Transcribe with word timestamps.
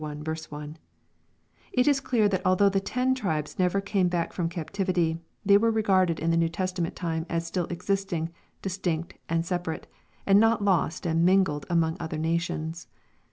L 0.03 0.23
It 1.73 1.87
is 1.87 1.99
clear 1.99 2.27
that 2.27 2.41
although 2.43 2.69
the 2.69 2.79
ten 2.79 3.13
tribes 3.13 3.59
never 3.59 3.79
came 3.79 4.07
back 4.07 4.33
from 4.33 4.49
captivity, 4.49 5.19
they 5.45 5.59
were 5.59 5.69
regarded 5.69 6.19
in 6.19 6.31
the 6.31 6.37
New 6.37 6.49
Testiiment 6.49 6.95
time 6.95 7.23
as 7.29 7.45
still 7.45 7.65
existing, 7.67 8.31
distinct 8.63 9.13
and 9.29 9.45
separate, 9.45 9.85
and 10.25 10.39
not 10.39 10.63
lost 10.63 11.05
and 11.05 11.23
mingled 11.23 11.67
among 11.69 11.97
other 11.99 12.17
nations. 12.17 12.87